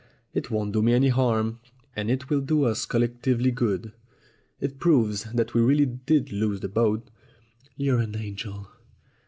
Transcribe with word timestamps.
"It 0.33 0.49
won't 0.49 0.71
do 0.73 0.81
me 0.81 0.93
any 0.93 1.09
harm, 1.09 1.59
and 1.95 2.09
it 2.09 2.27
will 2.27 2.41
do 2.41 2.63
us 2.63 2.87
col 2.87 3.01
lectively 3.01 3.53
good. 3.53 3.91
It 4.59 4.79
proves 4.79 5.31
that 5.31 5.53
we 5.53 5.61
really 5.61 5.85
did 5.85 6.31
lose 6.31 6.61
the 6.61 6.69
boat" 6.69 7.11
"You're 7.77 7.99
an 7.99 8.15
angel!" 8.15 8.67